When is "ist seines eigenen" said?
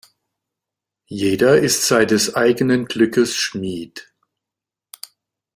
1.59-2.85